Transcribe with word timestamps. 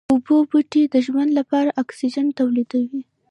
اوبو 0.13 0.35
بوټي 0.49 0.83
د 0.93 0.95
ژوند 1.05 1.31
لپاره 1.39 1.75
اکسيجن 1.81 2.27
توليدوي 2.39 3.01